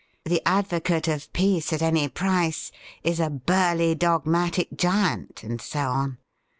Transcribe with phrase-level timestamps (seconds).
[0.25, 2.71] The advocate of peace at any price
[3.03, 6.17] is a burly, dogmatic giant— and so on.